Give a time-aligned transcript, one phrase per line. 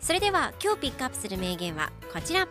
[0.00, 2.48] それでは今日ピックアップする名言はこちら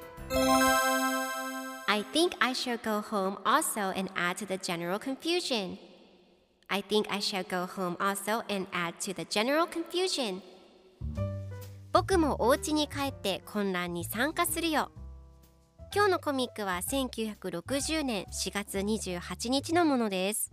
[1.88, 5.78] I think I shall go home also and add to the general confusion
[6.68, 10.42] I think I shall go home also and add to the general confusion
[11.92, 14.92] 僕もお家に帰って混乱に参加するよ
[15.94, 20.52] 今日のコミックは1960年4月28日のものです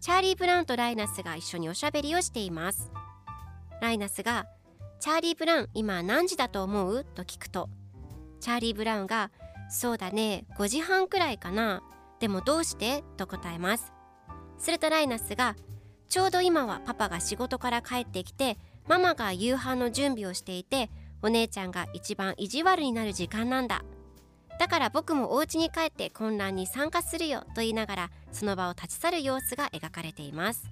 [0.00, 2.92] チャーリー・ブラウンとライナスが一緒におしゃべりをしています
[3.82, 4.46] ライナスが
[5.00, 7.04] チャーリー・ブラウン今何時だと思う？
[7.04, 7.68] と聞くと
[8.40, 9.30] チャーリー・ブラウンが
[9.70, 11.82] そうだね5時半くらいかな。
[12.20, 13.04] でもどうして？
[13.16, 13.92] と答えます。
[14.58, 15.54] するとライナスが
[16.08, 20.90] ちょうど今はパパが仕事から帰ってきてママが夕飯の準備をしていて
[21.22, 23.84] お姉ちゃんが一番意地悪になる時間なんだ。
[24.58, 30.64] だから僕もお家に帰って混乱に参加するよと言いながらその場を立ち去る様子が描かれています。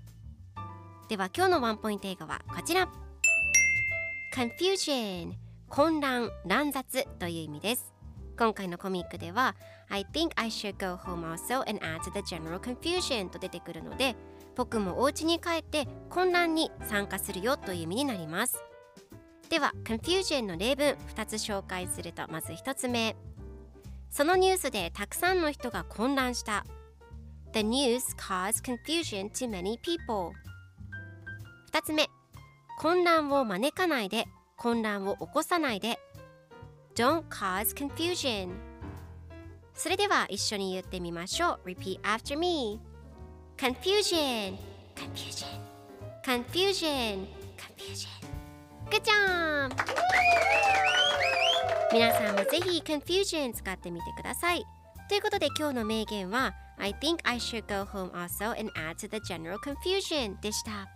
[1.08, 2.88] では今日のワンポイント映画はこちら。
[4.36, 5.32] Confusion
[5.70, 7.94] 混乱乱雑という意味です
[8.38, 9.56] 今回のコミックでは
[9.88, 14.14] I think I should go home also and add to the general confusion と出てくるので
[14.54, 18.62] 僕もお家に帰って混乱に参加するよという意味になります
[19.48, 23.16] では confusion の例文2つ紹介するとまず1つ目
[24.10, 26.66] そのニュースでたくさんの人が混乱した
[27.54, 30.32] The news caused confusion to many people
[31.72, 32.10] 2つ目
[32.76, 34.26] 混乱を招かないで
[34.56, 35.98] 混乱を起こさないで
[36.94, 38.50] Don't cause confusion
[39.74, 42.80] それでは一緒に言ってみましょう Repeat after me
[43.56, 44.56] Confusion
[44.94, 45.46] Confusion
[46.24, 47.26] Confusion
[47.56, 48.08] Confusion
[48.90, 49.74] Good job!
[51.92, 54.64] 皆さんもぜひ Confusion 使ってみてください
[55.08, 60.95] ということで今日の名言は I think I should go home also and add to the general confusion でした